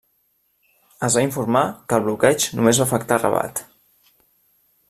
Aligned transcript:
Es 1.07 1.17
va 1.19 1.25
informar 1.25 1.63
que 1.91 1.99
el 2.01 2.07
bloqueig 2.09 2.49
només 2.61 2.83
va 2.83 2.91
afectar 2.93 3.23
Rabat. 3.25 3.67